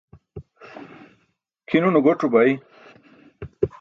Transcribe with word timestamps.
kʰin 1.67 1.87
une 1.87 1.99
goc̣o 2.05 2.27
bai 2.33 2.51